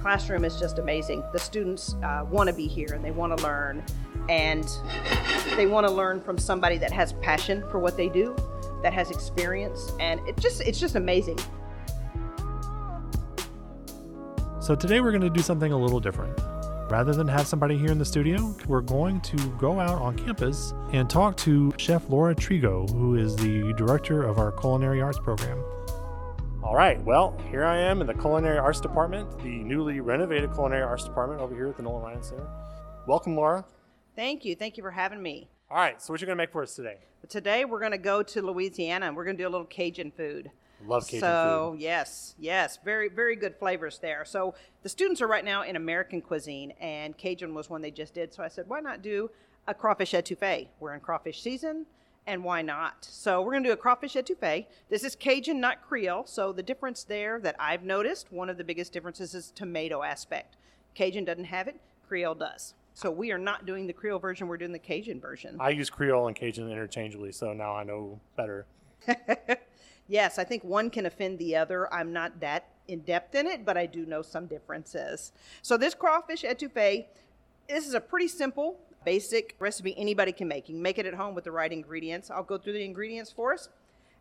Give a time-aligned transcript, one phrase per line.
[0.00, 1.22] classroom is just amazing.
[1.32, 3.84] The students uh, want to be here and they want to learn,
[4.28, 4.68] and
[5.56, 8.36] they want to learn from somebody that has passion for what they do,
[8.82, 11.38] that has experience, and it just it's just amazing.
[14.60, 16.38] So today we're going to do something a little different.
[16.90, 20.72] Rather than have somebody here in the studio, we're going to go out on campus
[20.92, 25.62] and talk to Chef Laura Trigo, who is the director of our culinary arts program.
[26.68, 30.82] All right, well, here I am in the culinary arts department, the newly renovated culinary
[30.82, 32.46] arts department over here at the Nolan Ryan Center.
[33.06, 33.64] Welcome, Laura.
[34.14, 35.48] Thank you, thank you for having me.
[35.70, 36.98] All right, so what you going to make for us today?
[37.30, 40.10] Today we're going to go to Louisiana and we're going to do a little Cajun
[40.10, 40.50] food.
[40.86, 41.26] Love Cajun food.
[41.26, 41.80] so food.
[41.80, 44.26] yes, yes, very very good flavors there.
[44.26, 48.12] So the students are right now in American cuisine, and Cajun was one they just
[48.12, 48.34] did.
[48.34, 49.30] So I said, why not do
[49.66, 50.68] a crawfish etouffee?
[50.80, 51.86] We're in crawfish season,
[52.28, 53.04] and why not?
[53.10, 54.66] So we're gonna do a crawfish etouffee.
[54.90, 56.26] This is Cajun, not Creole.
[56.26, 60.56] So the difference there that I've noticed, one of the biggest differences is tomato aspect.
[60.94, 62.74] Cajun doesn't have it, Creole does.
[62.94, 65.56] So we are not doing the Creole version, we're doing the Cajun version.
[65.58, 68.66] I use Creole and Cajun interchangeably, so now I know better.
[70.08, 71.92] Yes, I think one can offend the other.
[71.92, 75.32] I'm not that in depth in it, but I do know some differences.
[75.60, 77.04] So this crawfish etouffee,
[77.68, 80.68] this is a pretty simple, basic recipe anybody can make.
[80.68, 82.30] You can make it at home with the right ingredients.
[82.30, 83.68] I'll go through the ingredients for us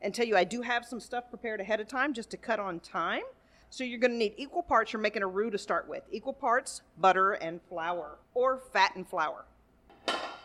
[0.01, 2.59] and tell you I do have some stuff prepared ahead of time just to cut
[2.59, 3.23] on time.
[3.69, 4.93] So you're going to need equal parts.
[4.93, 6.03] You're making a roux to start with.
[6.11, 9.45] Equal parts butter and flour, or fat and flour.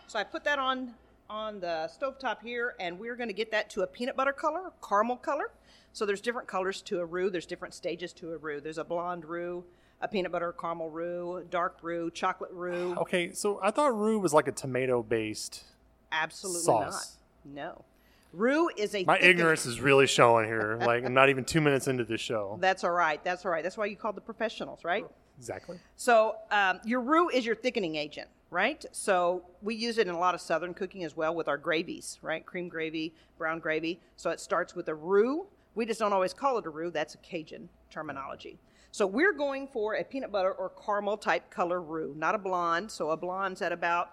[0.08, 0.94] So I put that on
[1.30, 4.70] on the stovetop here, and we're going to get that to a peanut butter color,
[4.86, 5.50] caramel color.
[5.94, 7.30] So there's different colors to a roux.
[7.30, 8.60] There's different stages to a roux.
[8.60, 9.64] There's a blonde roux,
[10.02, 12.94] a peanut butter caramel roux, dark roux, chocolate roux.
[12.98, 15.64] Okay, so I thought roux was like a tomato based.
[16.10, 17.16] Absolutely sauce.
[17.46, 17.54] not.
[17.54, 17.84] No.
[18.32, 20.78] Roux is a My ignorance is really showing here.
[20.82, 22.58] Like I'm not even two minutes into this show.
[22.60, 23.22] That's all right.
[23.22, 23.62] That's all right.
[23.62, 25.06] That's why you call the professionals, right?
[25.38, 25.78] Exactly.
[25.96, 28.84] So um, your roux is your thickening agent, right?
[28.92, 32.18] So we use it in a lot of Southern cooking as well with our gravies,
[32.22, 32.44] right?
[32.44, 34.00] Cream gravy, brown gravy.
[34.16, 35.46] So it starts with a roux.
[35.74, 36.90] We just don't always call it a roux.
[36.90, 38.58] That's a Cajun terminology.
[38.94, 42.90] So we're going for a peanut butter or caramel type color roux, not a blonde.
[42.90, 44.10] So a blonde's at about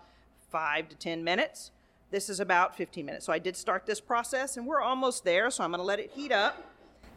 [0.50, 1.72] five to 10 minutes.
[2.12, 3.26] This is about 15 minutes.
[3.26, 5.52] So I did start this process and we're almost there.
[5.52, 6.64] So I'm going to let it heat up.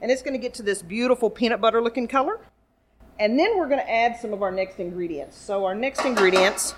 [0.00, 2.40] And it's going to get to this beautiful peanut butter looking color.
[3.20, 5.38] And then we're going to add some of our next ingredients.
[5.38, 6.74] So our next ingredients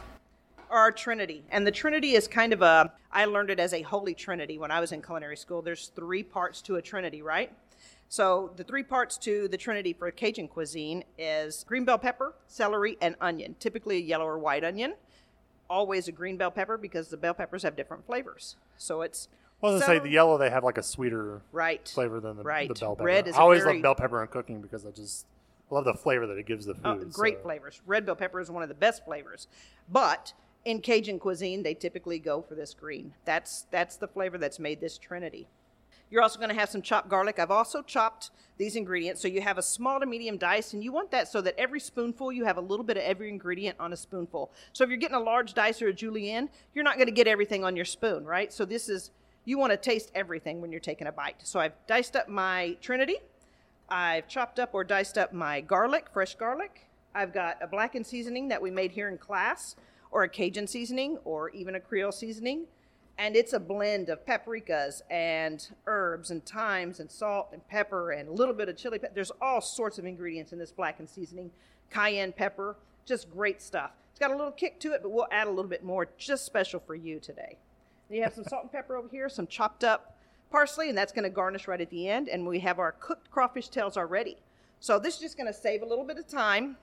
[0.69, 1.45] are trinity.
[1.51, 4.71] And the trinity is kind of a, I learned it as a holy trinity when
[4.71, 5.63] I was in culinary school.
[5.63, 7.51] There's three parts to a trinity, right?
[8.09, 12.97] So the three parts to the trinity for Cajun cuisine is green bell pepper, celery,
[13.01, 13.57] and onion.
[13.59, 14.95] Typically a yellow or white onion.
[15.69, 18.57] Always a green bell pepper because the bell peppers have different flavors.
[18.77, 19.29] So it's
[19.61, 22.37] Well, I was gonna say the yellow they have like a sweeter right flavor than
[22.37, 22.69] the, Right.
[22.69, 23.05] the bell pepper.
[23.07, 25.27] Red is I always very- love bell pepper in cooking because I just
[25.71, 27.07] love the flavor that it gives the oh, food.
[27.09, 27.81] Oh, great so- flavors.
[27.87, 29.49] Red bell pepper is one of the best flavors.
[29.91, 30.35] But
[30.65, 33.15] in Cajun cuisine, they typically go for this green.
[33.25, 35.49] That's that's the flavor that's made this trinity.
[36.11, 37.39] You're also going to have some chopped garlic.
[37.39, 40.93] I've also chopped these ingredients so you have a small to medium dice, and you
[40.93, 43.93] want that so that every spoonful you have a little bit of every ingredient on
[43.93, 44.53] a spoonful.
[44.73, 47.27] So if you're getting a large dice or a julienne, you're not going to get
[47.27, 48.53] everything on your spoon, right?
[48.53, 49.11] So this is
[49.45, 51.37] you want to taste everything when you're taking a bite.
[51.43, 53.17] So I've diced up my trinity.
[53.89, 56.89] I've chopped up or diced up my garlic, fresh garlic.
[57.15, 59.77] I've got a blackened seasoning that we made here in class,
[60.11, 62.67] or a Cajun seasoning, or even a Creole seasoning.
[63.17, 68.29] And it's a blend of paprikas and herbs and thymes and salt and pepper and
[68.29, 69.15] a little bit of chili pepper.
[69.15, 71.51] There's all sorts of ingredients in this blackened seasoning.
[71.91, 72.77] Cayenne pepper,
[73.07, 73.93] just great stuff.
[74.11, 76.45] It's got a little kick to it, but we'll add a little bit more just
[76.45, 77.59] special for you today.
[78.11, 80.17] You have some salt and pepper over here, some chopped up
[80.51, 82.29] parsley, and that's going to garnish right at the end.
[82.29, 84.39] And we have our cooked crawfish tails already.
[84.81, 86.77] So this is just going to save a little bit of time.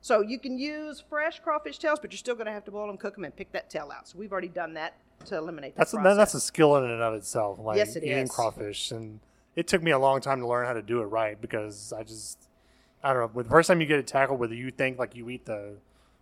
[0.00, 2.88] So you can use fresh crawfish tails, but you're still going to have to boil
[2.88, 4.08] them, cook them, and pick that tail out.
[4.08, 4.94] So we've already done that
[5.26, 7.58] to eliminate that That's a, that's a skill in and of itself.
[7.58, 8.30] Like Yes, it eating is.
[8.30, 9.20] crawfish, and
[9.56, 12.02] it took me a long time to learn how to do it right because I
[12.02, 12.48] just
[13.02, 13.42] I don't know.
[13.42, 15.76] The first time you get it tackled, whether you think like you eat the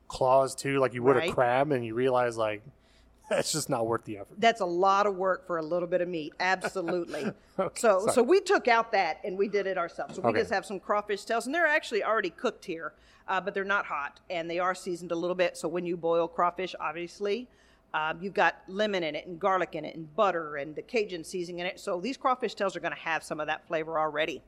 [0.08, 1.30] claws too, like you would Right.
[1.30, 2.62] a crab, and you realize like
[3.30, 4.40] that's just not worth the effort.
[4.40, 6.32] That's a lot of work for a little bit of meat.
[6.40, 7.32] Absolutely.
[7.58, 8.12] Okay, so sorry.
[8.14, 10.14] so we took out that and we did it ourselves.
[10.16, 10.38] So we Okay.
[10.40, 12.94] just have some crawfish tails, and they're actually already cooked here,
[13.28, 15.58] uh, but they're not hot, and they are seasoned a little bit.
[15.58, 17.48] So when you boil crawfish, obviously.
[17.92, 21.24] Um, you've got lemon in it and garlic in it and butter and the Cajun
[21.24, 21.80] seasoning in it.
[21.80, 24.42] So these crawfish tails are going to have some of that flavor already.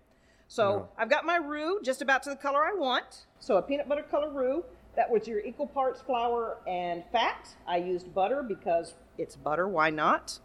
[0.47, 3.27] So I've got my roux just about to the color I want.
[3.41, 4.65] So a peanut butter color roux.
[4.95, 7.49] That was your equal parts flour and fat.
[7.67, 9.67] I used butter because it's butter.
[9.67, 10.39] Why not?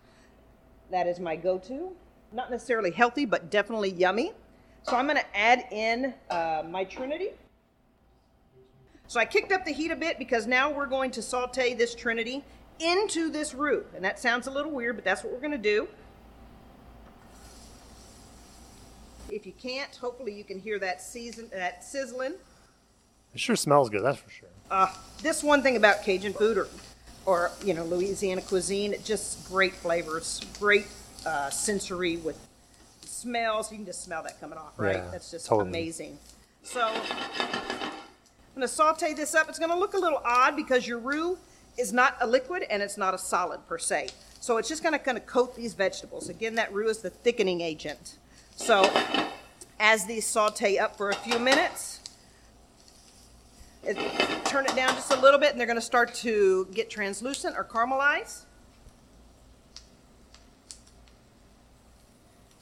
[0.91, 1.91] That is my go-to.
[2.31, 4.31] Not necessarily healthy, but definitely yummy.
[4.83, 7.31] So I'm going to add in uh, my Trinity.
[9.07, 11.95] So I kicked up the heat a bit because now we're going to saute this
[11.95, 12.43] trinity
[12.79, 13.85] into this roux.
[13.95, 15.87] And that sounds a little weird, but that's what we're going to do.
[19.29, 22.33] If you can't, hopefully you can hear that season that sizzling.
[23.33, 24.49] It sure smells good, that's for sure.
[24.71, 24.91] Uh,
[25.21, 26.67] this one thing about Cajun food or,
[27.25, 30.87] or you know Louisiana cuisine, it just great flavors, great
[31.25, 32.39] uh, sensory with
[33.01, 33.69] smells.
[33.71, 34.95] You can just smell that coming off, right?
[34.95, 35.69] Yeah, That's just totally.
[35.69, 36.17] amazing.
[36.63, 37.91] So I'm
[38.55, 39.49] gonna saute this up.
[39.49, 41.37] It's gonna look a little odd because your roux
[41.77, 44.09] is not a liquid and it's not a solid per se.
[44.39, 46.29] So it's just gonna kind of coat these vegetables.
[46.29, 48.17] Again, that roux is the thickening agent.
[48.55, 48.89] So
[49.79, 52.01] as these saute up for a few minutes,
[53.83, 53.95] it,
[54.45, 57.55] turn it down just a little bit and they're going to start to get translucent
[57.55, 58.43] or caramelize.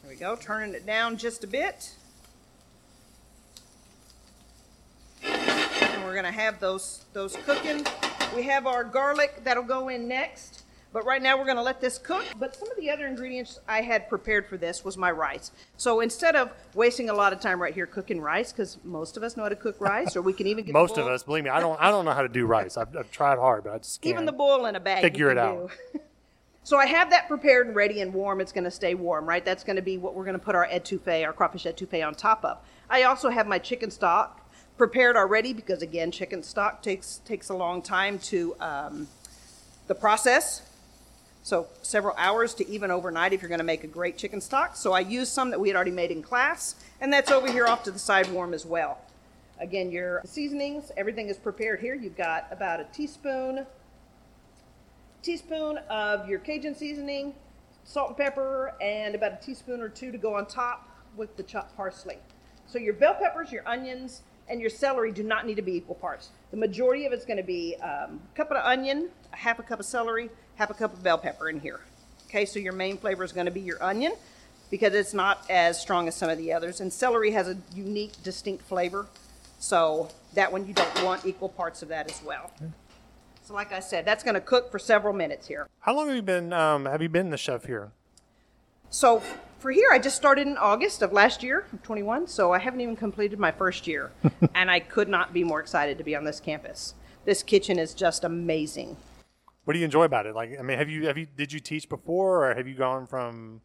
[0.04, 1.94] There we go, turning it down just a bit.
[5.24, 7.86] And we're to have those, those cooking.
[8.34, 10.64] We have our garlic that'll go in next.
[10.96, 12.24] But right now we're going to let this cook.
[12.40, 15.52] But some of the other ingredients I had prepared for this was my rice.
[15.76, 19.24] So instead of wasting a lot of time right here cooking rice, because most of
[19.24, 21.44] us know how to cook rice, or we can even get Most of us, believe
[21.44, 21.78] me, I don't.
[21.82, 22.78] I don't know how to do rice.
[22.78, 24.14] I've, I've tried hard, but I just can't.
[24.14, 25.02] even the bowl in a bag.
[25.02, 25.70] Figure it out.
[26.64, 28.40] so I have that prepared and ready and warm.
[28.40, 29.44] It's going to stay warm, right?
[29.44, 32.16] That's going to be what we're going to put our etouffee, our crawfish etouffee, on
[32.16, 32.60] top of.
[32.90, 34.45] I also have my chicken stock
[34.78, 39.08] prepared already because again, chicken stock takes takes a long time to um,
[39.88, 40.62] the process.
[41.44, 44.76] So several hours to even overnight if you're going to make a great chicken stock.
[44.76, 47.68] So I used some that we had already made in class, and that's over here
[47.68, 48.98] off to the side warm as well.
[49.60, 51.94] Again, your seasonings, everything is prepared here.
[51.94, 53.66] You've got about a teaspoon,
[55.22, 57.36] teaspoon of your Cajun seasoning,
[57.84, 61.44] salt and pepper, and about a teaspoon or two to go on top with the
[61.44, 62.18] chopped parsley.
[62.66, 65.96] So your bell peppers, your onions, and your celery do not need to be equal
[65.96, 66.30] parts.
[66.52, 69.64] The majority of it's going to be um, a cup of onion, a half a
[69.64, 71.82] cup of celery, half a cup of bell pepper in here.
[72.28, 74.14] Okay, so your main flavor is going to be your onion
[74.70, 76.82] because it's not as strong as some of the others.
[76.82, 79.08] And celery has a unique, distinct flavor.
[79.60, 82.52] So that one you don't want equal parts of that as well.
[83.44, 85.68] So like I said, that's going to cook for several minutes here.
[85.80, 86.52] How long have you been?
[86.52, 87.92] Um, have you been the chef here?
[88.90, 89.22] So
[89.66, 92.28] for here, I just started in August of last year, of 21.
[92.28, 94.12] So I haven't even completed my first year,
[94.54, 96.94] and I could not be more excited to be on this campus.
[97.26, 98.96] This kitchen is just amazing.
[99.64, 100.36] What do you enjoy about it?
[100.36, 103.08] Like, I mean, have you have you did you teach before, or have you gone
[103.08, 103.62] from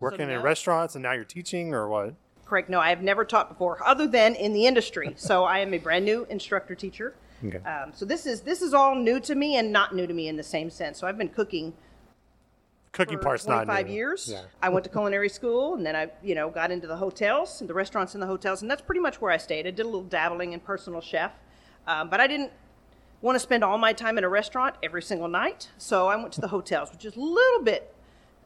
[0.00, 0.42] working in no.
[0.42, 2.16] restaurants and now you're teaching, or what?
[2.44, 2.68] Correct.
[2.68, 5.14] No, I have never taught before, other than in the industry.
[5.18, 7.14] So I am a brand new instructor teacher.
[7.46, 7.58] Okay.
[7.58, 10.26] Um, so this is this is all new to me and not new to me
[10.26, 10.98] in the same sense.
[10.98, 11.74] So I've been cooking
[12.92, 13.92] Cooking for part's not 25 new.
[13.92, 14.28] years.
[14.32, 14.42] Yeah.
[14.62, 17.68] I went to culinary school, and then I, you know, got into the hotels, and
[17.68, 19.66] the restaurants and the hotels, and that's pretty much where I stayed.
[19.66, 21.32] I did a little dabbling in personal chef,
[21.86, 22.52] um, but I didn't
[23.20, 26.32] want to spend all my time in a restaurant every single night, so I went
[26.34, 27.94] to the hotels, which is a little bit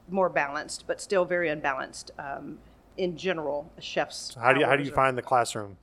[0.08, 2.58] more balanced, but still very unbalanced um,
[2.96, 3.70] in general.
[3.78, 4.34] A chef's.
[4.34, 5.76] How do you how do you find the classroom?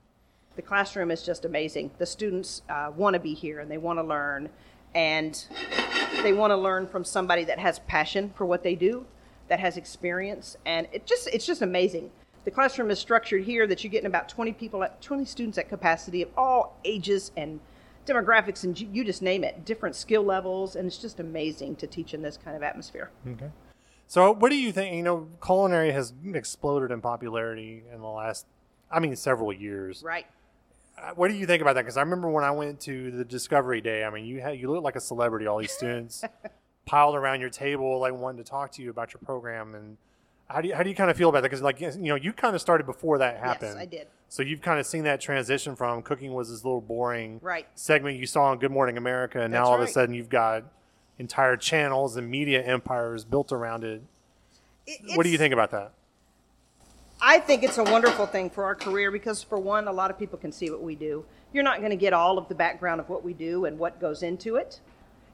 [0.60, 1.90] the classroom is just amazing.
[2.00, 4.50] The students uh, want to be here and they want to learn,
[4.96, 5.46] and
[6.24, 9.06] they want to learn from somebody that has passion for what they do,
[9.48, 12.12] that has experience, and it just it's just amazing.
[12.46, 15.70] The classroom is structured here that you're getting about 20 people, at 20 students at
[15.70, 17.60] capacity of all ages and
[18.06, 21.88] demographics, and you, you just name it, different skill levels, and it's just amazing to
[21.88, 23.12] teach in this kind of atmosphere.
[23.28, 23.50] Okay.
[24.08, 24.96] So, what do you think?
[24.96, 28.48] You know, culinary has exploded in popularity in the last,
[28.92, 30.02] I mean, several years.
[30.02, 30.26] Right.
[31.02, 31.82] Uh, What do you think about that?
[31.82, 34.04] Because I remember when I went to the Discovery Day.
[34.04, 35.48] I mean, you had you looked like a celebrity.
[35.48, 36.24] All these students
[36.86, 39.76] piled around your table, like wanting to talk to you about your program.
[39.76, 39.98] And
[40.48, 41.50] how do you how do you kind of feel about that?
[41.50, 43.74] Because like you know, you kind of started before that happened.
[43.76, 44.08] Yes, I did.
[44.28, 47.68] So you've kind of seen that transition from cooking was this little boring Right.
[47.76, 50.30] segment you saw on Good Morning America, and now That's all of a sudden you've
[50.30, 50.64] got
[51.18, 54.02] entire channels and media empires built around it.
[54.86, 55.94] It- What do you think about that?
[57.22, 60.18] I think it's a wonderful thing for our career because, for one, a lot of
[60.18, 61.26] people can see what we do.
[61.52, 64.00] You're not going to get all of the background of what we do and what
[64.00, 64.80] goes into it.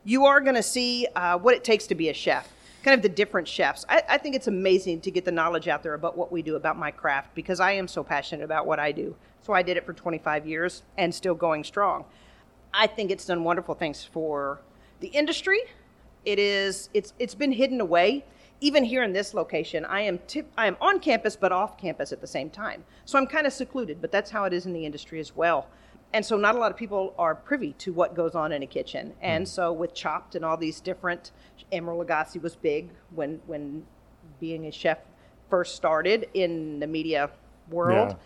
[0.04, 2.52] You are going to see uh, what it takes to be a chef,
[2.82, 3.86] kind of the different chefs.
[3.88, 6.56] I, I think it's amazing to get the knowledge out there about what we do,
[6.56, 9.16] about my craft, because I am so passionate about what I do.
[9.44, 12.06] So I did it for 25 years and still going strong.
[12.74, 14.60] I think it's done wonderful things for
[15.02, 15.60] the industry.
[16.26, 18.26] It is it's it's been hidden away.
[18.62, 22.12] Even here in this location, I am tip, I am on campus but off campus
[22.12, 22.84] at the same time.
[23.04, 25.68] So I'm kind of secluded, but that's how it is in the industry as well.
[26.14, 28.68] And so not a lot of people are privy to what goes on in a
[28.68, 29.14] kitchen.
[29.22, 29.50] And mm.
[29.50, 31.32] so with Chopped and all these different
[31.74, 33.86] Emeril Lagasse was big when when
[34.40, 35.00] being a chef
[35.50, 37.30] first started in the media
[37.70, 38.12] world.
[38.12, 38.18] Yeah.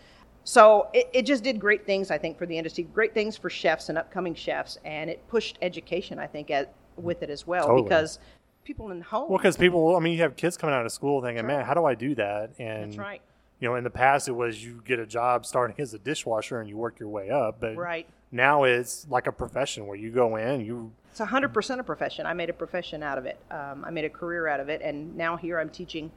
[0.44, 3.50] So it, it just did great things, I think, for the industry, great things for
[3.50, 7.66] chefs and upcoming chefs, and it pushed education, I think, at, with it as well,
[7.66, 7.82] Totally.
[7.82, 8.18] because
[8.64, 9.28] people in the home.
[9.28, 11.74] Well, because people, I mean, you have kids coming out of school thinking, man, how
[11.74, 12.50] do I do that?
[12.58, 13.20] And That's right.
[13.58, 16.60] you know, in the past it was you get a job starting as a dishwasher
[16.60, 18.06] and you work your way up, but Right.
[18.30, 22.26] now it's like a profession where you go in, you It's hundred percent a profession.
[22.26, 23.38] I made a profession out of it.
[23.50, 26.10] Um, I made a career out of it, and now here I'm teaching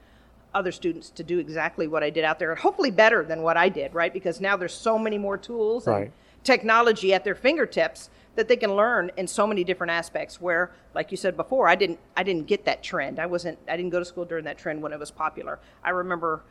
[0.54, 3.58] other students to do exactly what I did out there, and hopefully better than what
[3.58, 4.14] I did, right?
[4.14, 6.04] Because now there's so many more tools Right.
[6.04, 6.12] and
[6.44, 10.42] technology at their fingertips that they can learn in so many different aspects.
[10.42, 13.20] Where, like you said before, I didn't I didn't get that trend.
[13.20, 15.60] I wasn't I didn't go to school during that trend when it was popular.
[15.84, 16.44] I remember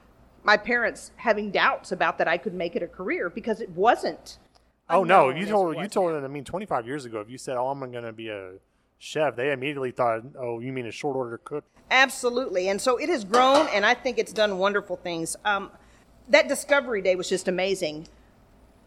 [0.45, 4.39] my parents having doubts about that I could make it a career because it wasn't.
[4.91, 6.25] Oh no, you told you told them.
[6.25, 8.53] I mean, 25 years ago, if you said, "Oh, I'm going to be a
[8.99, 12.69] chef," they immediately thought, "Oh, you mean a short order cook?" Absolutely.
[12.69, 15.37] And so it has grown, and I think it's done wonderful things.
[15.45, 15.71] Um,
[16.29, 18.09] that Discovery Day was just amazing.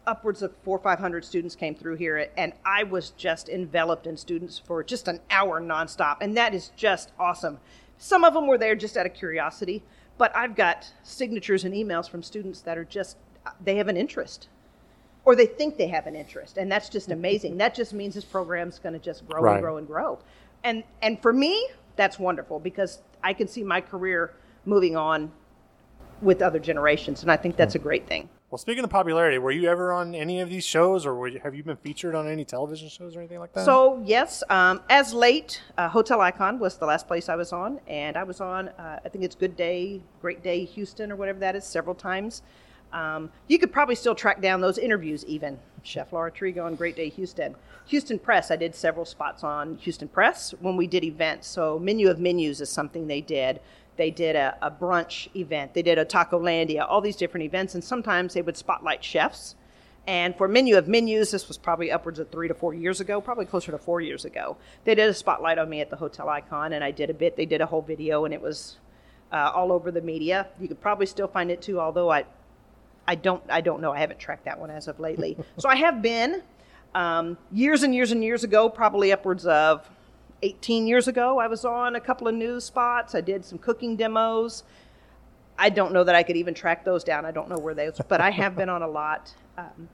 [0.06, 4.16] Upwards of four or 500 students came through here, and I was just enveloped in
[4.16, 6.18] students for just an hour nonstop.
[6.20, 7.58] And that is just awesome.
[7.98, 9.82] Some of them were there just out of curiosity,
[10.16, 13.16] but I've got signatures and emails from students that are just,
[13.64, 14.48] they have an interest.
[15.24, 17.56] Or they think they have an interest, and that's just amazing.
[17.56, 19.54] that just means this program's going to just grow Right.
[19.54, 20.20] and grow and grow.
[20.62, 24.34] And and for me, that's wonderful because I can see my career
[24.66, 25.32] moving on
[26.22, 28.28] with other generations, and I think that's a great thing.
[28.48, 31.56] Well, speaking of popularity, were you ever on any of these shows, or you, have
[31.56, 33.64] you been featured on any television shows or anything like that?
[33.64, 37.80] So yes, um, as late, uh, Hotel Icon was the last place I was on,
[37.88, 38.68] and I was on.
[38.68, 42.42] Uh, I think it's Good Day, Great Day, Houston, or whatever that is, several times.
[42.92, 46.94] Um, you could probably still track down those interviews, even Chef Laura Trigo on Great
[46.94, 47.56] Day Houston.
[47.86, 51.48] Houston Press, I did several spots on Houston Press when we did events.
[51.48, 53.58] So Menu of Menus is something they did.
[53.96, 55.74] They did a, a brunch event.
[55.74, 59.54] They did a Tacolandia, all these different events, and sometimes they would spotlight chefs.
[60.06, 63.20] And for Menu of Menus, this was probably upwards of three to four years ago,
[63.20, 64.56] probably closer to four years ago.
[64.84, 67.36] They did a spotlight on me at the Hotel Icon, and I did a bit.
[67.36, 68.76] They did a whole video, and it was
[69.32, 70.46] uh, all over the media.
[70.60, 72.24] You could probably still find it too, although I,
[73.08, 73.92] I don't, I don't know.
[73.92, 75.36] I haven't tracked that one as of lately.
[75.58, 76.42] so I have been
[76.94, 79.88] um, years and years and years ago, probably upwards of
[80.42, 81.38] 18 years ago.
[81.38, 83.14] I was on a couple of news spots.
[83.14, 84.64] I did some cooking demos.
[85.58, 87.24] I don't know that I could even track those down.
[87.24, 89.34] I don't know where those, but I have been on a lot.
[89.56, 89.88] Um,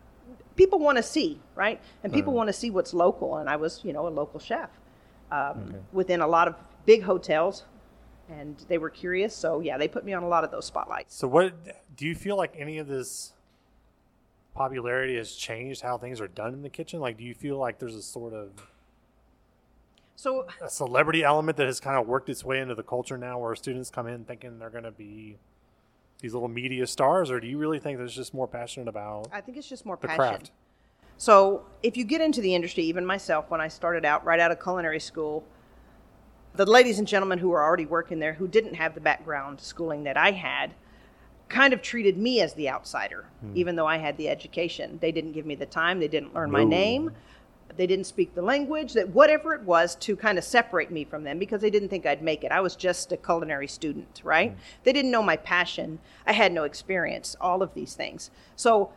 [0.56, 1.80] people want to see, right?
[2.02, 3.37] And people want to see what's local.
[3.37, 4.70] And I was, you know, a local chef
[5.30, 7.64] um, within a lot of big hotels,
[8.28, 9.34] and they were curious.
[9.34, 11.14] So yeah, they put me on a lot of those spotlights.
[11.14, 11.54] So, what
[11.96, 13.32] do you feel like any of this
[14.54, 17.00] popularity has changed how things are done in the kitchen?
[17.00, 18.50] Like, do you feel like there's a sort of
[20.16, 23.38] So a celebrity element that has kind of worked its way into the culture now,
[23.38, 25.38] where students come in thinking they're going to be
[26.21, 29.40] these little media stars, or do you really think there's just more passionate about I
[29.40, 30.19] think it's just more the passion.
[30.19, 30.52] craft?
[31.19, 34.50] So if you get into the industry, even myself, when I started out right out
[34.50, 35.45] of culinary school,
[36.54, 40.04] the ladies and gentlemen who were already working there who didn't have the background schooling
[40.04, 40.75] that I had
[41.49, 43.52] kind of treated me as the outsider, hmm.
[43.54, 44.99] even though I had the education.
[45.00, 47.12] They didn't give me the time, they didn't learn my name,
[47.76, 51.25] they didn't speak the language, that whatever it was to kind of separate me from
[51.25, 52.52] them because they didn't think I'd make it.
[52.52, 54.52] I was just a culinary student, right?
[54.52, 54.61] Mm.
[54.85, 55.99] They didn't know my passion.
[56.26, 58.31] I had no experience, all of these things.
[58.57, 58.91] So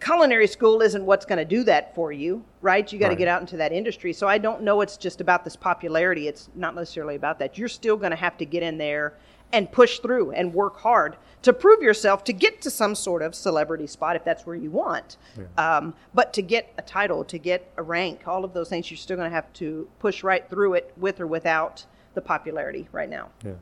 [0.00, 2.90] culinary school isn't what's going to do that for you, right?
[2.90, 3.18] You got to Right.
[3.18, 4.12] get out into that industry.
[4.12, 6.26] So I don't know it's just about this popularity.
[6.26, 7.58] It's not necessarily about that.
[7.58, 9.14] You're still going to have to get in there
[9.52, 13.34] and push through and work hard to prove yourself to get to some sort of
[13.34, 15.16] celebrity spot if that's where you want.
[15.58, 18.98] Um, but to get a title, to get a rank, all of those things, you're
[18.98, 23.08] still going to have to push right through it with or without the popularity right
[23.08, 23.30] now.
[23.44, 23.52] Yeah.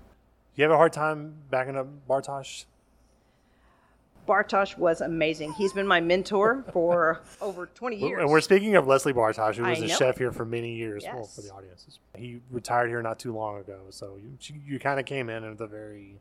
[0.57, 2.65] You have a hard time backing up Bartosh?
[4.29, 5.53] Bartosh was amazing.
[5.55, 8.21] He's been my mentor for over 20 years.
[8.21, 11.03] And we're speaking of Leslie Bartosh, who was a chef here for many years.
[11.05, 11.35] Well, Yes.
[11.35, 15.07] for the audiences, he retired here not too long ago, so you you kind of
[15.07, 16.21] came in with a very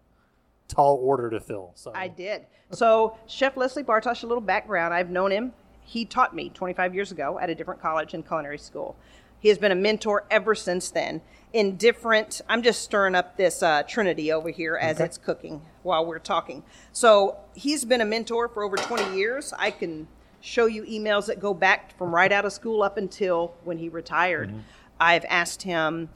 [0.70, 1.72] tall order to fill.
[1.76, 2.46] So I did.
[2.72, 4.94] So, Chef Leslie Bartosh, a little background.
[4.94, 5.54] I've known him.
[5.82, 8.96] He taught me 25 years ago at a different college and culinary school.
[9.40, 11.22] He has been a mentor ever since then
[11.54, 12.42] in different.
[12.50, 16.64] I'm just stirring up this uh, Trinity over here as it's cooking while we're talking.
[16.92, 19.54] So, he's been a mentor for over 20 years.
[19.58, 20.08] I can
[20.42, 23.90] show you emails that go back from right out of school up until when he
[23.90, 24.54] retired.
[25.00, 26.10] I've asked him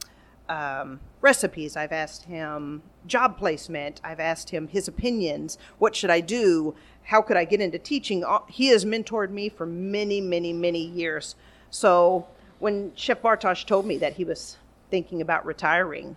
[0.50, 1.76] um, recipes.
[1.76, 4.02] I've asked him job placement.
[4.04, 5.58] I've asked him his opinions.
[5.80, 6.76] What should I do?
[7.04, 8.24] How could I get into teaching?
[8.50, 11.36] He has mentored me for many, many, many years.
[11.70, 12.28] So
[12.62, 14.58] when Chef Bartosh told me that he was
[14.92, 16.16] thinking about retiring,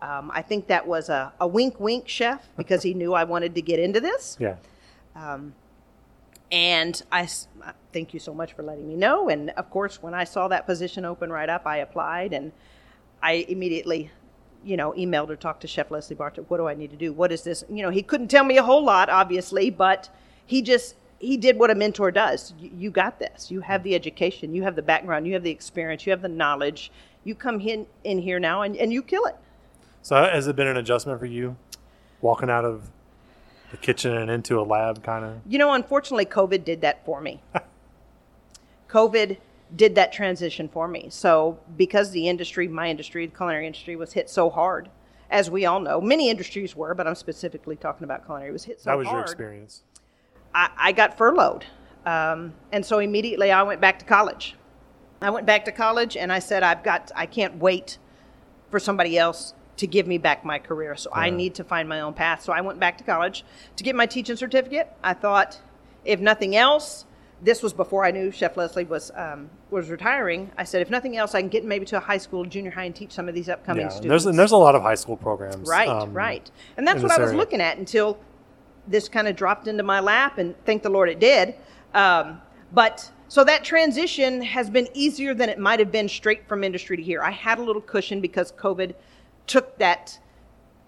[0.00, 3.54] um, I think that was a, a wink, wink, chef, because he knew I wanted
[3.54, 4.36] to get into this.
[4.40, 4.56] yeah,
[6.50, 7.28] And I
[7.92, 9.28] thank you so much for letting me know.
[9.28, 12.52] And of course, when I saw that position open right up, I applied and
[13.22, 14.10] I immediately,
[14.64, 16.44] you know, emailed or talked to Chef Leslie Bartosh.
[16.48, 17.12] What do I need to do?
[17.12, 17.64] What is this?
[17.70, 20.08] You know, he couldn't tell me a whole lot, obviously, but
[20.46, 22.54] he just he did what a mentor does.
[22.58, 23.50] You, you got this.
[23.50, 24.54] You have the education.
[24.54, 25.26] You have the background.
[25.26, 26.06] You have the experience.
[26.06, 26.92] You have the knowledge.
[27.24, 29.36] You come in, in here now and, and you kill it.
[30.02, 31.56] So has it been an adjustment for you,
[32.20, 32.90] walking out of
[33.70, 35.40] the kitchen and into a lab, kind of?
[35.48, 37.42] You know, unfortunately, COVID did that for me.
[38.88, 39.38] COVID
[39.74, 41.06] did that transition for me.
[41.10, 44.90] So, because the industry, my industry, the culinary industry, was hit so hard,
[45.30, 48.82] as we all know, many industries were, but I'm specifically talking about culinary, was hit
[48.82, 48.94] so hard.
[48.94, 49.16] That was hard.
[49.16, 49.82] your experience.
[50.54, 51.64] I, I got furloughed.
[52.06, 54.54] Um, and so immediately I went back to college.
[55.20, 57.98] I went back to college and I said, I've got, I can't wait
[58.70, 60.96] for somebody else to give me back my career.
[60.96, 62.42] So I need to find my own path.
[62.42, 63.44] So I went back to college
[63.76, 64.92] to get my teaching certificate.
[65.02, 65.60] I thought,
[66.04, 67.06] if nothing else,
[67.42, 70.50] this was before I knew Chef Leslie was um, was retiring.
[70.56, 72.84] I said, if nothing else, I can get maybe to a high school, junior high,
[72.84, 74.04] and teach some of these upcoming Yeah, students.
[74.04, 75.68] and there's and there's a lot of high school programs.
[75.68, 76.48] Right, um, right.
[76.76, 77.38] And that's what I was area.
[77.38, 78.18] looking at until
[78.86, 81.54] this kind of dropped into my lap, and thank the Lord it did.
[81.94, 82.40] Um,
[82.72, 86.96] but so that transition has been easier than it might have been straight from industry
[86.96, 87.22] to here.
[87.22, 88.94] I had a little cushion because COVID
[89.46, 90.18] took that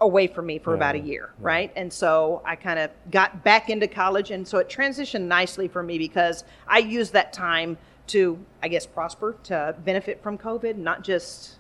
[0.01, 1.73] away from me for about a Yeah, year, right?
[1.75, 5.83] And so I kind of got back into college, and so it transitioned nicely for
[5.83, 11.03] me because I used that time to, I guess, prosper, to benefit from COVID, not
[11.03, 11.55] just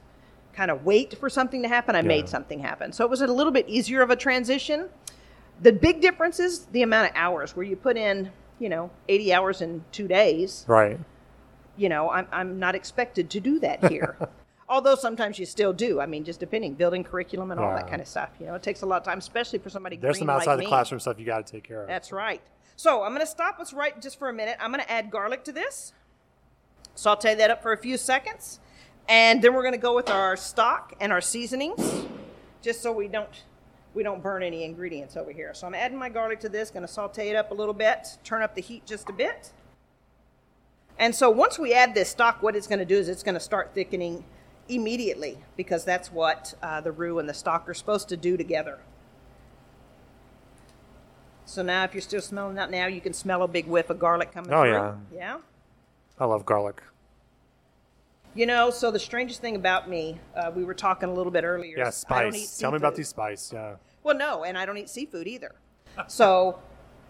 [0.52, 1.94] kind of wait for something to happen.
[1.96, 2.08] I Yeah.
[2.08, 2.92] made something happen.
[2.92, 4.88] So it was a little bit easier of a transition.
[5.62, 9.32] The big difference is the amount of hours where you put in, you know, 80
[9.32, 10.64] hours in two days.
[10.68, 10.98] Right.
[11.76, 14.16] You know, I'm, I'm not expected to do that here.
[14.68, 16.00] Although sometimes you still do.
[16.00, 18.30] I mean, just depending, building curriculum and all that kind of stuff.
[18.40, 20.56] You know, it takes a lot of time, especially for somebody There's some outside like
[20.58, 20.68] the me.
[20.68, 21.88] classroom stuff you got to take care of.
[21.88, 22.42] That's right.
[22.74, 24.56] So I'm going to stop us right just for a minute.
[24.60, 25.92] I'm going to add garlic to this.
[26.96, 28.58] Saute that up for a few seconds.
[29.08, 32.06] And then we're going to go with our stock and our seasonings,
[32.60, 33.28] just so we don't
[33.96, 35.54] we don't burn any ingredients over here.
[35.54, 36.70] So I'm adding my garlic to this.
[36.70, 39.50] Going to saute it up a little bit, turn up the heat just a bit.
[40.98, 43.34] And so once we add this stock, what it's going to do is it's going
[43.34, 44.22] to start thickening
[44.68, 48.78] immediately because that's what uh, the roux and the stock are supposed to do together.
[51.46, 53.98] So now, if you're still smelling that now, you can smell a big whiff of
[53.98, 54.72] garlic coming Oh, through.
[54.72, 54.94] yeah.
[55.14, 55.38] Yeah.
[56.18, 56.82] I love garlic.
[58.34, 61.44] You know, so the strangest thing about me, uh, we were talking a little bit
[61.44, 61.78] earlier.
[61.78, 62.58] Yeah, is I don't eat spice.
[62.58, 63.52] Tell me about these spice.
[63.54, 63.76] Yeah.
[64.06, 65.56] Well, no, and I don't eat seafood either.
[66.06, 66.60] So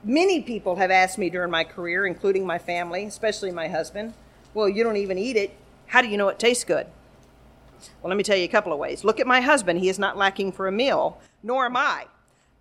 [0.02, 4.14] many people have asked me during my career, including my family, especially my husband,
[4.54, 5.54] well, you don't even eat it.
[5.88, 6.87] How do you know it tastes good?
[8.00, 9.04] Well, let me tell you a couple of ways.
[9.04, 9.78] Look at my husband.
[9.78, 12.06] He is not lacking for a meal, nor am I.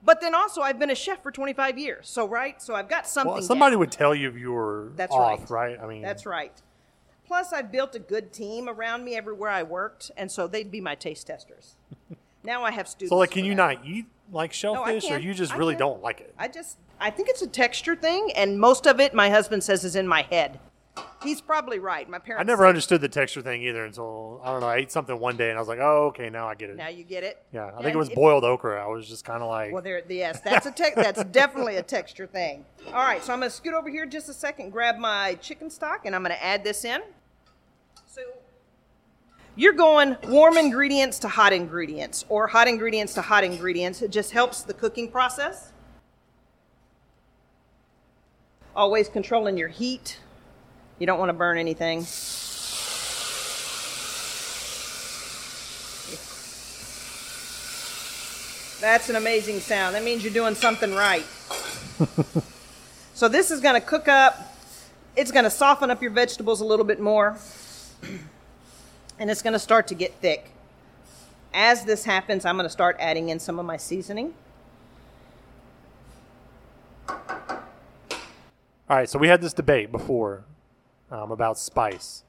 [0.03, 2.09] But then also, I've been a chef for 25 years.
[2.09, 2.61] So, right?
[2.61, 3.35] So I've got something.
[3.35, 3.79] Well, somebody down.
[3.79, 5.77] would tell you if you were That's off, right.
[5.77, 5.79] right?
[5.81, 6.61] I mean, That's right.
[7.25, 10.81] Plus, I've built a good team around me everywhere I worked, and so they'd be
[10.81, 11.75] my taste testers.
[12.43, 13.11] now I have students.
[13.11, 13.77] So, like, can you that.
[13.77, 15.79] not eat like shellfish, or you just I really can.
[15.81, 16.33] don't like it?
[16.37, 19.83] I just, I think it's a texture thing, and most of it, my husband says,
[19.85, 20.59] is in my head.
[21.23, 22.09] He's probably right.
[22.09, 22.41] My parents.
[22.41, 24.67] I never understood the texture thing either until I don't know.
[24.67, 26.77] I ate something one day and I was like, oh, okay, now I get it.
[26.77, 27.43] Now you get it.
[27.51, 28.81] yeah, I think it was if- boiled okra.
[28.81, 30.95] I was just kind of like, Well, there, yes, that's a tech.
[30.95, 32.63] that's definitely a texture thing.
[32.87, 36.05] All right, so I'm gonna scoot over here just a second, grab my chicken stock,
[36.05, 37.01] and I'm gonna add this in.
[39.57, 44.01] You're going warm ingredients to hot ingredients, or hot ingredients to hot ingredients.
[44.01, 45.71] It just helps the cooking process.
[48.75, 50.19] Always controlling your heat.
[50.99, 51.99] You don't want to burn anything.
[58.81, 59.95] That's an amazing sound.
[59.95, 61.25] That means you're doing something right.
[63.13, 64.53] so this is going to cook up.
[65.15, 67.37] It's going to soften up your vegetables a little bit more.
[69.19, 70.51] And it's going to start to get thick.
[71.53, 74.33] As this happens, I'm going to start adding in some of my seasoning.
[77.07, 77.17] all
[78.89, 79.09] right.
[79.09, 80.43] So we had this debate before
[81.11, 82.23] um, about spice.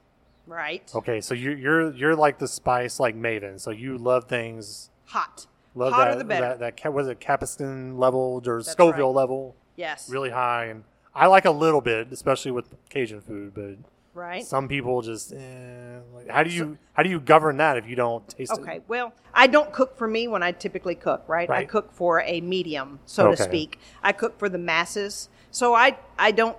[0.47, 0.89] Right.
[0.95, 3.59] Okay, so you're you're you're like the spice like maven.
[3.59, 4.89] So you love things.
[5.07, 5.45] Hot.
[5.75, 6.57] Love Hotter that the better.
[6.57, 9.15] that that was it capsaicin level or That's Scoville right.
[9.15, 10.09] level, yes.
[10.09, 10.65] really high.
[10.65, 13.53] And I like a little bit, especially with Cajun food.
[13.53, 13.75] But
[14.17, 14.43] Right.
[14.43, 17.95] some people just, eh, like, how do you how do you govern that if you
[17.95, 18.59] don't taste it?
[18.59, 21.47] Okay, well, I don't cook for me when I typically cook, right?
[21.47, 23.35] I cook for a medium, so Okay.
[23.35, 23.79] to speak.
[24.01, 25.29] I cook for the masses.
[25.51, 26.57] So I I don't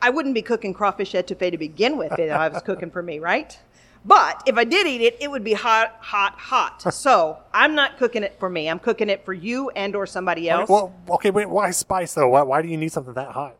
[0.00, 3.18] I wouldn't be cooking crawfish etouffee to begin with if I was cooking for me,
[3.18, 3.58] right?
[4.04, 6.82] But if I did eat it, it would be hot, hot, hot.
[6.94, 8.68] so I'm not cooking it for me.
[8.68, 10.68] I'm cooking it for you and or somebody else.
[10.68, 12.28] Well, okay, wait, why spice though?
[12.28, 13.56] Why, why do you need something that hot?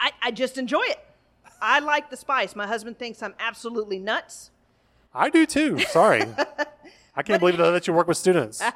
[0.00, 1.04] I, I just enjoy it.
[1.60, 2.54] I like the spice.
[2.56, 4.50] My husband thinks I'm absolutely nuts.
[5.14, 5.78] I do too.
[5.80, 6.22] Sorry.
[7.16, 8.62] I can't believe that you work with students.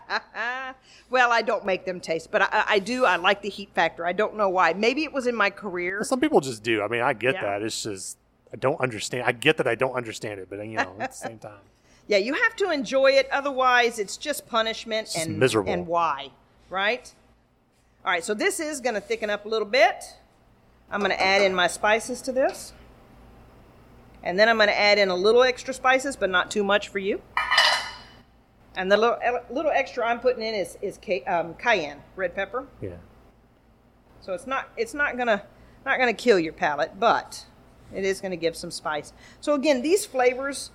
[1.11, 3.05] Well, I don't make them taste, but I, I do.
[3.05, 4.07] I like the heat factor.
[4.07, 4.73] I don't know why.
[4.73, 6.03] Maybe it was in my career.
[6.05, 6.81] Some people just do.
[6.81, 7.42] I mean, I get Yeah.
[7.42, 7.62] that.
[7.62, 8.16] It's just
[8.51, 9.25] I don't understand.
[9.27, 11.61] I get that I don't understand it, but you know, at the same time,
[12.09, 13.29] Yeah, you have to enjoy it.
[13.31, 15.71] Otherwise, it's just punishment just and miserable.
[15.71, 16.31] And why,
[16.71, 17.12] right?
[18.07, 18.25] All right.
[18.25, 20.16] So this is going to thicken up a little bit.
[20.92, 22.74] I'm going to add in my spices to this,
[24.22, 26.88] and then I'm going to add in a little extra spices, but not too much
[26.88, 27.22] for you.
[28.74, 29.18] And the little
[29.50, 32.66] little extra I'm putting in is is um, cayenne red pepper.
[32.81, 32.96] yeah.
[34.20, 35.42] So it's not it's not gonna
[35.85, 37.44] not gonna kill your palate, but
[37.94, 39.12] it is gonna give some spice.
[39.40, 40.70] So again, these flavors,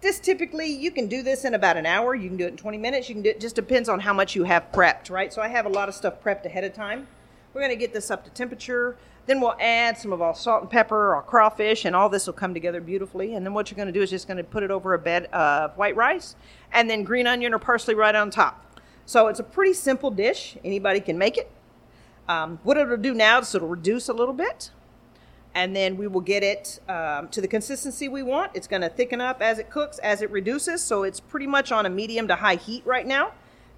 [0.00, 2.14] this typically you can do this in about an hour.
[2.14, 3.08] You can do it in 20 minutes.
[3.08, 5.32] You can do it just depends on how much you have prepped, right?
[5.32, 7.08] So I have a lot of stuff prepped ahead of time.
[7.52, 8.96] We're gonna get this up to temperature.
[9.30, 12.34] Then we'll add some of our salt and pepper, our crawfish, and all this will
[12.34, 13.36] come together beautifully.
[13.36, 15.76] And then what you're gonna do is just gonna put it over a bed of
[15.76, 16.34] white rice,
[16.72, 18.80] and then green onion or parsley right on top.
[19.06, 20.56] So it's a pretty simple dish.
[20.64, 21.48] Anybody can make it.
[22.28, 24.72] Um, what it'll do now is it'll reduce a little bit,
[25.54, 28.50] and then we will get it um, to the consistency we want.
[28.54, 30.82] It's going to thicken up as it cooks, as it reduces.
[30.82, 33.30] So it's pretty much on a medium to high heat right now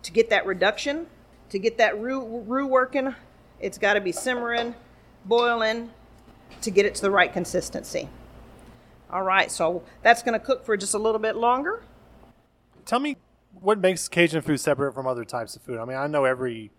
[0.03, 1.09] to get that reduction,
[1.51, 3.15] to get that roux, roux working.
[3.61, 4.75] It's got to be simmering,
[5.24, 5.90] boiling
[6.61, 8.08] to get it to the right consistency.
[9.11, 11.82] All right, so that's going to cook for just a little bit longer.
[12.87, 13.16] Tell me
[13.61, 15.78] what makes Cajun food separate from other types of food.
[15.78, 16.70] I mean, I know every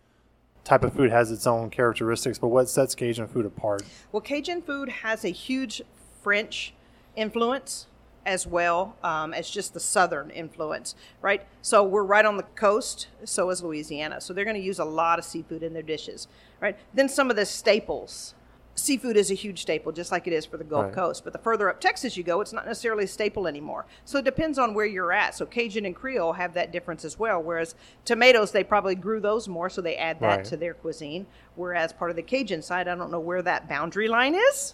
[0.63, 3.83] type of food has its own characteristics, but what sets Cajun food apart?
[4.11, 5.81] Well, Cajun food has a huge
[6.21, 6.73] French
[7.15, 7.87] influence
[8.25, 11.45] as well um, as just the southern influence, right?
[11.61, 14.21] So we're right on the coast, so is Louisiana.
[14.21, 16.27] So they're going to use a lot of seafood in their dishes,
[16.59, 16.77] right?
[16.93, 18.33] Then some of the staples.
[18.75, 20.93] Seafood is a huge staple, just like it is for the Gulf Right.
[20.93, 21.23] Coast.
[21.23, 23.85] But the further up Texas you go, it's not necessarily a staple anymore.
[24.03, 25.35] So it depends on where you're at.
[25.35, 27.39] So Cajun and Creole have that difference as well.
[27.39, 30.45] Whereas tomatoes, they probably grew those more, so they add that Right.
[30.45, 31.27] to their cuisine.
[31.55, 34.73] Whereas part of the Cajun side, I don't know where that boundary line is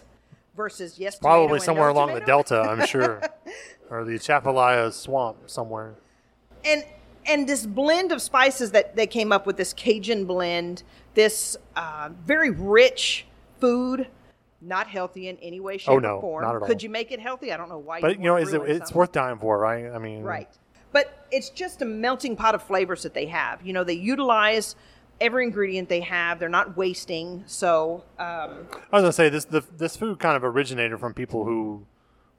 [0.56, 3.20] versus yes, tomato Probably somewhere no along the delta, I'm sure,
[3.90, 5.94] or the Atchafalaya swamp somewhere.
[6.64, 6.84] and
[7.26, 10.82] and this blend of spices that they came up with this Cajun blend,
[11.14, 13.26] this uh, very rich
[13.60, 14.08] food,
[14.62, 16.42] not healthy in any way, shape, Oh, no, or form.
[16.44, 16.68] not at all.
[16.68, 17.52] Could you make it healthy?
[17.52, 18.00] I don't know why.
[18.00, 18.62] But you know, is it?
[18.62, 18.96] It's something.
[18.96, 19.86] worth dying for, right?
[19.92, 20.48] I mean, Right.
[20.92, 23.64] But it's just a melting pot of flavors that they have.
[23.64, 24.74] You know, they utilize
[25.20, 26.38] every ingredient they have.
[26.38, 27.44] They're not wasting.
[27.46, 29.44] So, um, I was gonna say this.
[29.44, 31.86] The, this food kind of originated from people who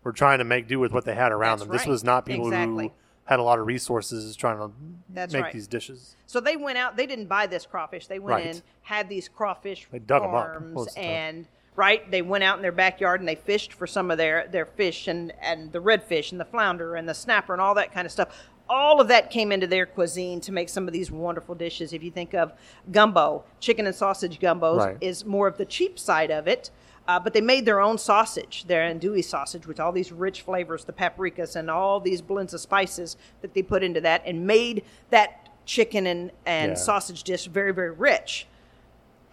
[0.04, 1.70] were trying to make do with what they had around them.
[1.70, 2.88] This was not people Exactly.
[2.88, 2.94] who
[3.26, 4.72] had a lot of resources trying to
[5.10, 5.54] That's make right.
[5.54, 6.16] these dishes.
[6.26, 6.98] so they went out.
[6.98, 8.08] They didn't buy this crawfish.
[8.08, 8.56] They went Right.
[8.56, 12.44] in, had these crawfish They dug up farms, most of the and right, they went
[12.44, 15.72] out in their backyard and they fished for some of their their fish and and
[15.72, 18.36] the redfish and the flounder and the snapper and all that kind of stuff.
[18.72, 21.92] All of that came into their cuisine to make some of these wonderful dishes.
[21.92, 22.54] If you think of
[22.90, 24.98] gumbo, chicken and sausage gumbo Right.
[25.02, 26.72] is more of the cheap side of it.
[27.06, 30.86] Uh, but they made their own sausage, their andouille sausage, with all these rich flavors,
[30.86, 34.86] the paprikas and all these blends of spices that they put into that, and made
[35.10, 36.76] that chicken and, and Yeah.
[36.76, 38.48] sausage dish very, very rich.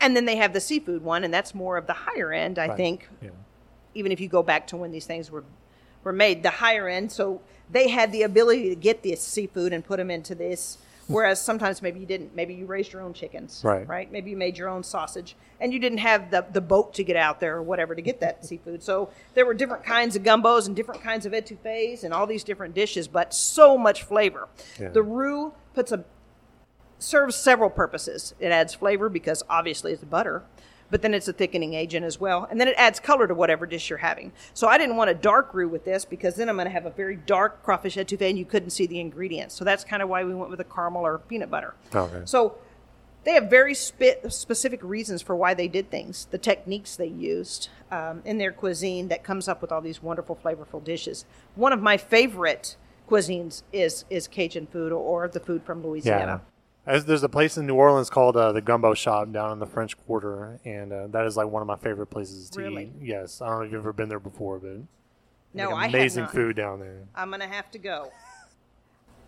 [0.01, 2.69] And then they have the seafood one, and that's more of the higher end, I
[2.69, 2.77] Right.
[2.77, 3.31] think, Yeah.
[3.95, 5.45] even if you go back to when these things were
[6.05, 7.11] were made, the higher end.
[7.13, 10.79] So they had the ability to get this seafood and put them into this.
[11.07, 11.15] Hmm.
[11.15, 12.35] Whereas sometimes maybe you didn't.
[12.37, 13.87] Maybe you raised your own chickens, Right.
[13.89, 14.11] Right?
[14.13, 17.17] Maybe you made your own sausage, and you didn't have the the boat to get
[17.17, 18.83] out there or whatever to get that seafood.
[18.83, 22.45] So there were different kinds of gumbos and different kinds of etouffees and all these
[22.45, 24.49] different dishes, but so much flavor.
[24.79, 24.89] Yeah.
[24.89, 26.05] The roux puts a
[26.99, 28.35] serves several purposes.
[28.41, 30.43] It adds flavor because obviously it's butter,
[30.91, 32.47] but then it's a thickening agent as well.
[32.51, 34.33] And then it adds color to whatever dish you're having.
[34.55, 36.87] So I didn't want a dark roux with this because then I'm going to have
[36.87, 39.55] a very dark crawfish etouffee and you couldn't see the ingredients.
[39.55, 41.75] So that's kind of why we went with a caramel or peanut butter.
[41.95, 42.23] Okay.
[42.25, 42.57] So
[43.25, 47.69] they have very spe- specific reasons for why they did things, the techniques they used
[47.91, 51.25] um, in their cuisine that comes up with all these wonderful, flavorful dishes.
[51.55, 52.77] One of my favorite
[53.09, 56.39] cuisines is is Cajun food or the food from Yeah.
[56.89, 59.67] As there's a place in New Orleans called uh, the Gumbo Shop down in the
[59.67, 62.85] French Quarter, and uh, that is like one of my favorite places to Really?
[62.85, 62.93] eat.
[63.03, 64.79] Yes, I don't know if you've ever been there before, but
[65.53, 66.33] No, like I have amazing not.
[66.33, 67.03] food down there.
[67.15, 68.11] I'm gonna have to go.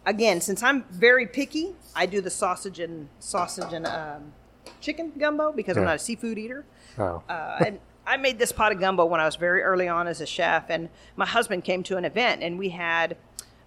[0.06, 4.32] Again, since I'm very picky, I do the sausage and sausage and um,
[4.80, 5.88] chicken gumbo because I'm Yeah.
[5.90, 6.64] not a seafood eater.
[6.98, 10.08] Oh, Uh, and I made this pot of gumbo when I was very early on
[10.08, 13.18] as a chef, and my husband came to an event, and we had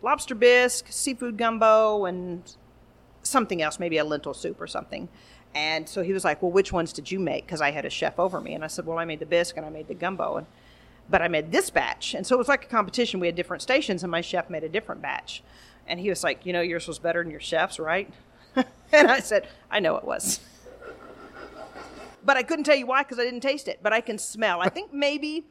[0.01, 2.55] lobster bisque, seafood gumbo, and
[3.23, 5.09] something else, maybe a lentil soup or something.
[5.55, 7.89] And so he was like, "Well, which ones did you make?" Because I had a
[7.89, 9.93] chef over me, and I said, "Well, I made the bisque and I made the
[9.93, 10.47] gumbo, and
[11.09, 13.19] but I made this batch." And so it was like a competition.
[13.19, 15.43] We had different stations, and my chef made a different batch.
[15.87, 18.11] And he was like, "You know, yours was better than your chef's, right?"
[18.55, 20.39] and I said, "I know it was."
[22.25, 23.79] but I couldn't tell you why because I didn't taste it.
[23.83, 24.61] But I can smell.
[24.61, 25.45] I think maybe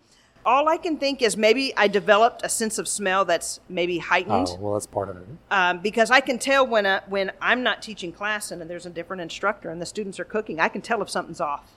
[0.44, 4.48] all I can think is maybe I developed a sense of smell that's maybe heightened
[4.50, 5.26] Oh, well, that's part of it.
[5.50, 8.90] um, because I can tell when uh, when I'm not teaching class and there's a
[8.90, 10.60] different instructor and the students are cooking.
[10.60, 11.72] I can tell if something's off.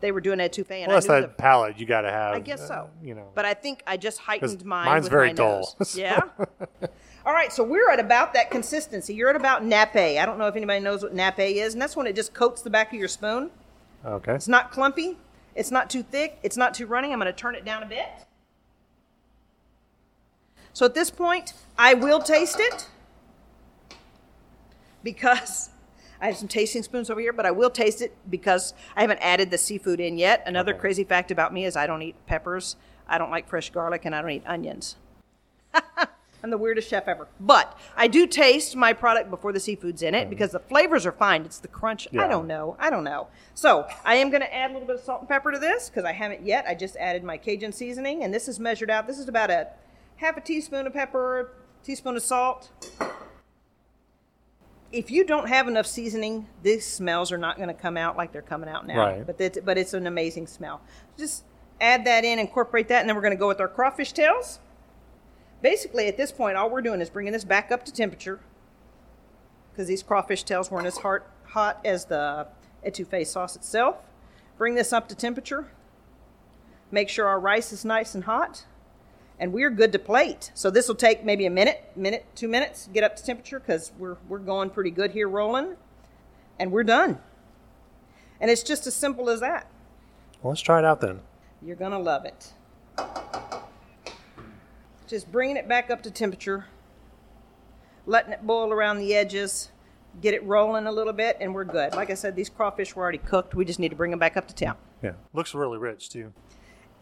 [0.00, 2.34] They were doing etouffee, and Well, that's I that palate you got to have.
[2.34, 2.90] I guess uh, so.
[3.02, 3.28] You know.
[3.34, 4.84] but I think I just heightened mine.
[4.86, 5.96] mine's with very my dull, nose.
[5.96, 6.20] Yeah.
[7.24, 9.14] All right, so we're at about that consistency.
[9.14, 10.18] You're at about nappe.
[10.20, 12.60] I don't know if anybody knows what nappe is, and that's when it just coats
[12.60, 13.50] the back of your spoon.
[14.04, 14.34] okay.
[14.34, 15.16] It's not clumpy.
[15.54, 16.38] It's not too thick.
[16.42, 17.12] It's not too runny.
[17.12, 18.08] I'm going to turn it down a bit.
[20.72, 22.88] So at this point, I will taste it
[25.04, 25.70] because
[26.20, 29.18] I have some tasting spoons over here, but I will taste it because I haven't
[29.18, 30.42] added the seafood in yet.
[30.46, 30.80] Another Okay.
[30.80, 34.14] crazy fact about me is I don't eat peppers, I don't like fresh garlic, and
[34.14, 34.96] I don't eat onions.
[36.44, 37.26] I'm the weirdest chef ever.
[37.40, 40.30] But I do taste my product before the seafood's in it mm-hmm.
[40.30, 41.42] because the flavors are fine.
[41.46, 42.06] It's the crunch.
[42.12, 42.76] I don't know.
[42.78, 43.28] I don't know.
[43.54, 45.88] So I am going to add a little bit of salt and pepper to this
[45.88, 46.66] because I haven't yet.
[46.68, 49.06] I just added my Cajun seasoning, and this is measured out.
[49.06, 49.68] This is about a
[50.16, 51.52] half a teaspoon of pepper,
[51.82, 52.70] teaspoon of salt.
[54.92, 58.32] If you don't have enough seasoning, these smells are not going to come out like
[58.32, 58.98] they're coming out now.
[58.98, 59.26] Right.
[59.26, 60.82] But it's, but it's an amazing smell.
[61.16, 61.44] Just
[61.80, 64.58] add that in, incorporate that, and then we're going to go with our crawfish tails
[65.64, 68.38] basically at this point all we're doing is bringing this back up to temperature
[69.72, 72.46] because these crawfish tails weren't as hot, hot as the
[72.86, 73.96] etouffee sauce itself
[74.58, 75.66] bring this up to temperature
[76.90, 78.66] make sure our rice is nice and hot
[79.38, 82.84] and we're good to plate so this will take maybe a minute minute two minutes
[82.84, 85.76] to get up to temperature because we're, we're going pretty good here rolling
[86.58, 87.18] and we're done
[88.38, 89.66] and it's just as simple as that
[90.42, 91.20] Well, let's try it out then.
[91.62, 92.52] you're going to love it.
[95.06, 96.66] Just bringing it back up to temperature,
[98.06, 99.70] letting it boil around the edges,
[100.20, 101.94] get it rolling a little bit, and we're good.
[101.94, 103.54] Like I said, these crawfish were already cooked.
[103.54, 104.78] We just need to bring them back up to temp.
[105.02, 105.12] Yeah.
[105.32, 106.32] Looks really rich too.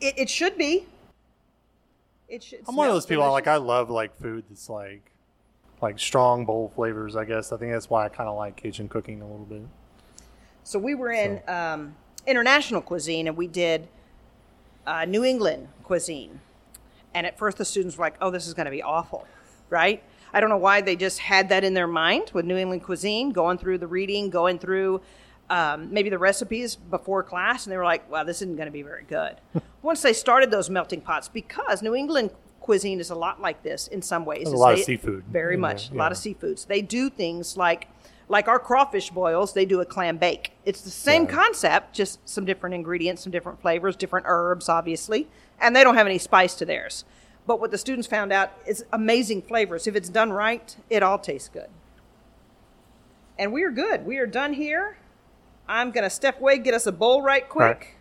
[0.01, 0.87] It, it should be.
[2.29, 2.61] It should.
[2.67, 3.25] I'm one of those people.
[3.25, 5.12] I Like I love like food that's like
[5.81, 7.15] like strong bold flavors.
[7.15, 9.62] I guess I think that's why I kind of like Cajun cooking a little bit.
[10.65, 11.95] So we were in um,
[12.27, 13.88] international cuisine, and we did
[14.87, 16.41] uh, New England cuisine.
[17.14, 19.27] And at first, the students were like, "Oh, this is going to be awful,"
[19.70, 20.03] right?
[20.33, 23.31] I don't know why they just had that in their mind with New England cuisine,
[23.31, 25.03] going through the reading, going through
[25.51, 28.72] um, maybe the recipes before class, and they were like, "Wow, this isn't going to
[28.72, 29.37] be very good."
[29.83, 33.88] Once they started those melting pots, because New England cuisine is a lot like this
[33.88, 34.44] in some ways.
[34.44, 36.66] There's a lot of seafood Very in much, there, a lot of seafoods.
[36.66, 37.88] They do things like
[38.29, 40.53] like our crawfish boils, they do a clam bake.
[40.65, 41.31] It's the same Yeah.
[41.31, 45.29] concept, just some different ingredients, some different flavors, different herbs, obviously,
[45.61, 47.05] and they don't have any spice to theirs.
[47.47, 49.87] But what the students found out is amazing flavors.
[49.87, 51.69] If it's done right, it all tastes good.
[53.39, 54.07] And we are good.
[54.07, 54.97] We are done here.
[55.67, 57.97] I'm going to step away, get us a bowl right quick,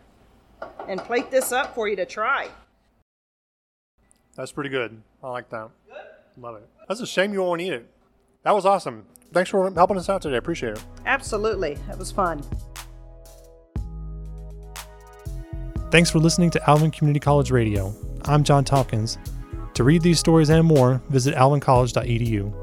[0.88, 2.50] and plate this up for you to try.
[4.36, 5.02] That's pretty good.
[5.24, 5.70] I like that.
[6.38, 6.68] Love it.
[6.88, 7.86] That's a shame you won't eat it.
[8.44, 9.06] That was awesome.
[9.34, 10.36] Thanks for helping us out today.
[10.36, 10.84] I appreciate it.
[11.06, 11.78] Absolutely.
[11.90, 12.44] It was fun.
[15.90, 17.94] Thanks for listening to Alvin Community College Radio.
[18.26, 19.18] I'm John Tompkins.
[19.74, 22.61] To read these stories and more, visit alvincollege.edu.